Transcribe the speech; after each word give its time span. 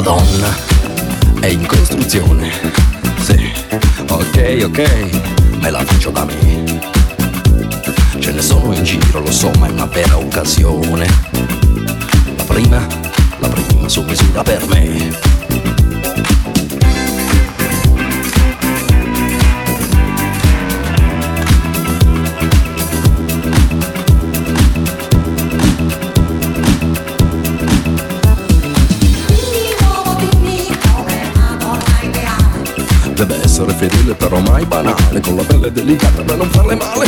costruzione 0.00 1.66
costrizione. 1.66 2.52
Sì, 3.20 3.52
ok, 4.08 4.62
ok, 4.66 5.58
me 5.60 5.70
la 5.70 5.84
faccio 5.84 6.10
da 6.10 6.24
me. 6.24 6.80
Ce 8.20 8.30
ne 8.30 8.40
sono 8.40 8.72
in 8.74 8.84
giro, 8.84 9.18
lo 9.18 9.32
so, 9.32 9.50
ma 9.58 9.66
è 9.66 9.70
una 9.70 9.86
vera 9.86 10.16
occasione. 10.16 11.06
La 12.36 12.44
prima, 12.44 12.86
la 13.40 13.48
prima 13.48 13.88
su 13.88 14.02
misura 14.02 14.44
per 14.44 14.64
me. 14.68 15.37
Essere 33.58 33.72
fedele 33.72 34.14
però 34.14 34.38
mai 34.40 34.64
banale 34.64 35.20
Con 35.20 35.34
la 35.34 35.42
pelle 35.42 35.72
delicata 35.72 36.22
da 36.22 36.36
non 36.36 36.48
farle 36.50 36.76
male. 36.76 37.06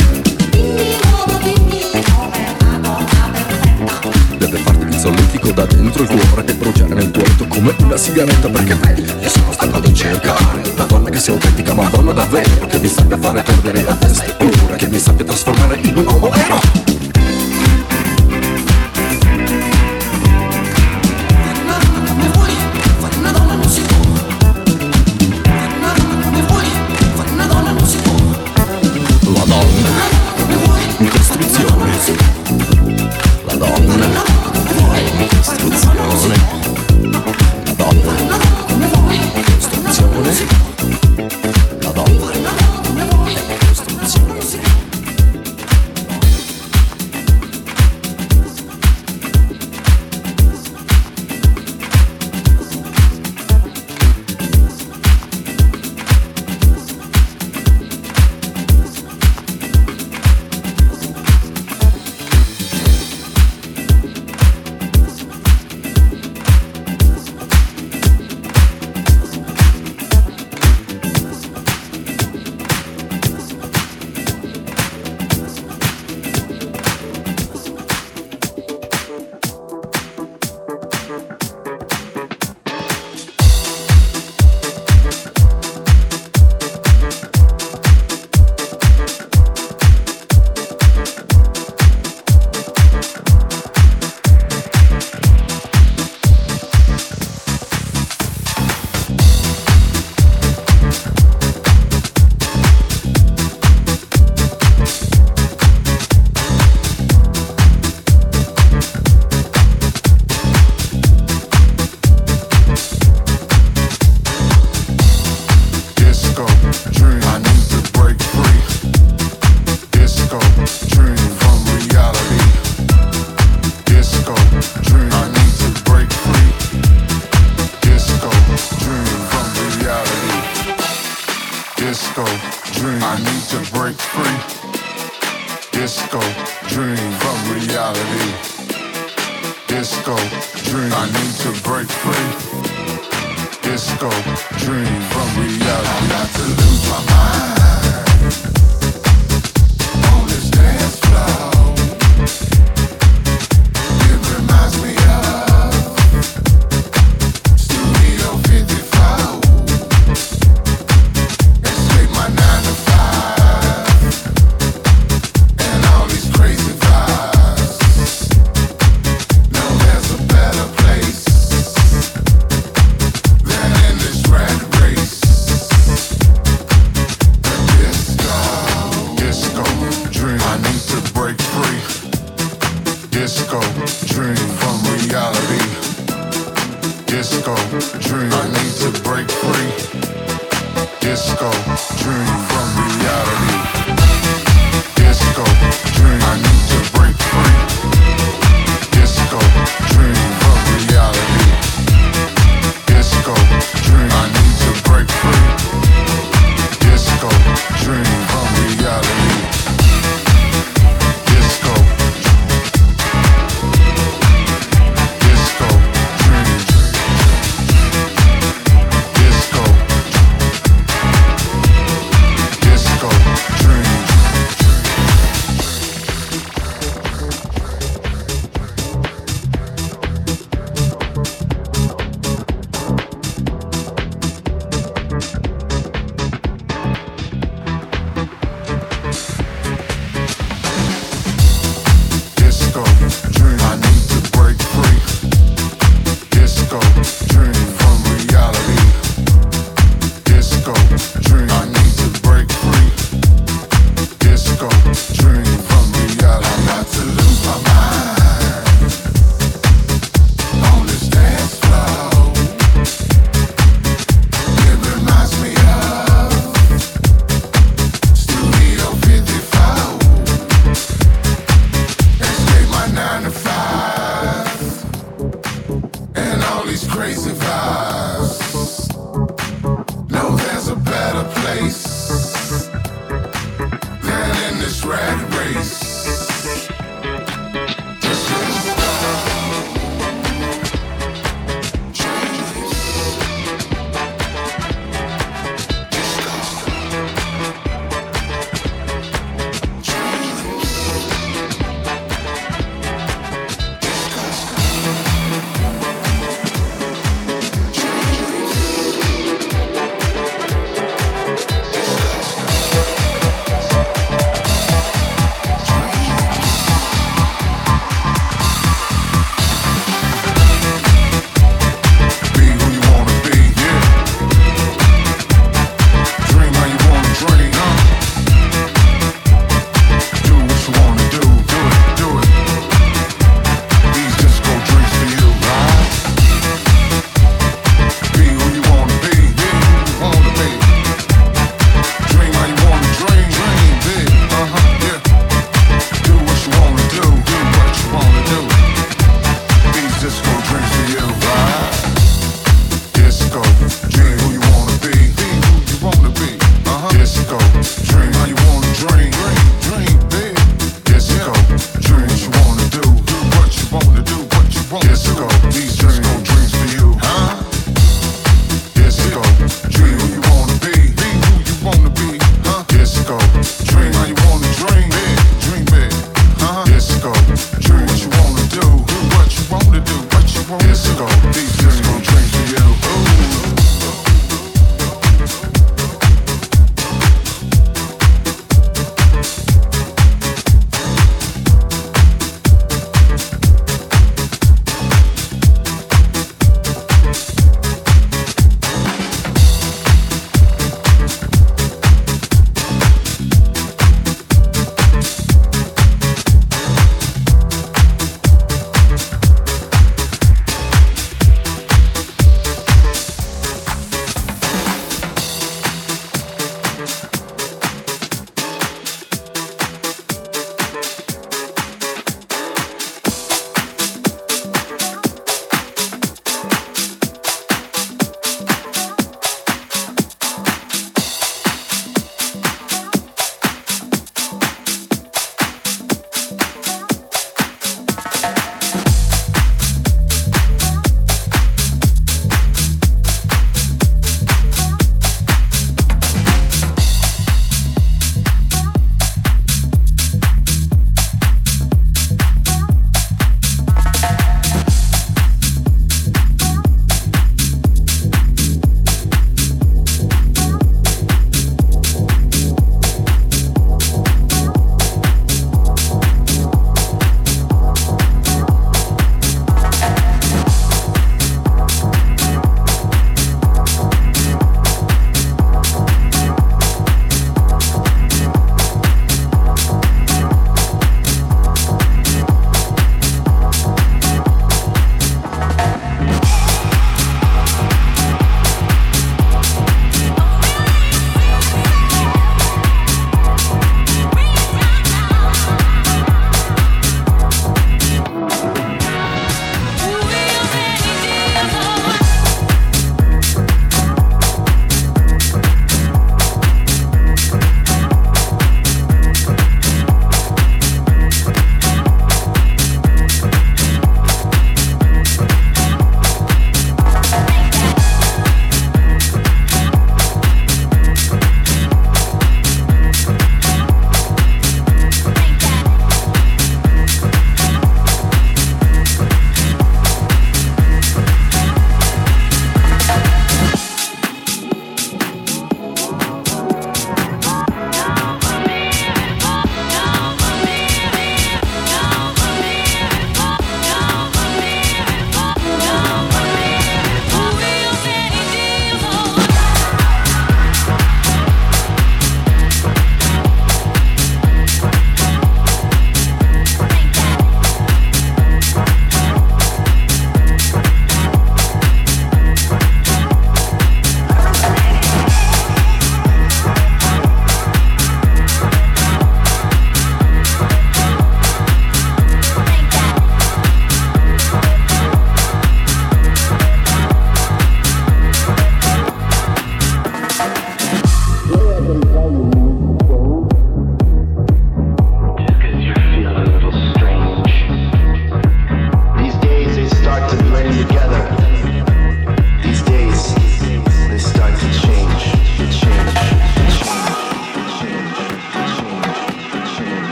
Deve 4.37 4.57
farti 4.57 4.85
il 4.85 4.97
solletico 4.97 5.51
da 5.51 5.65
dentro 5.65 6.03
il 6.03 6.09
cuore 6.09 6.43
Che 6.43 6.53
bruciare 6.55 6.93
nel 6.93 7.11
tuo 7.11 7.23
come 7.47 7.73
una 7.79 7.95
sigaretta 7.95 8.49
Perché 8.49 8.75
vedi, 8.75 9.01
io 9.01 9.29
sono 9.29 9.51
stanco 9.53 9.79
di 9.79 9.93
cercare 9.93 10.61
Una 10.73 10.83
donna 10.85 11.09
che 11.09 11.19
sia 11.19 11.33
autentica 11.33 11.73
ma 11.73 11.87
donna 11.89 12.11
davvero 12.11 12.65
Che 12.67 12.79
mi 12.79 12.87
sappia 12.87 13.17
fare 13.17 13.41
perdere 13.43 13.83
la 13.83 13.95
testa 13.95 14.25
e 14.25 14.33
paura 14.33 14.75
Che 14.75 14.87
mi 14.87 14.99
sappia 14.99 15.25
trasformare 15.25 15.79
in 15.81 15.95
un 15.95 16.05
uomo 16.05 16.29
vero 16.29 16.80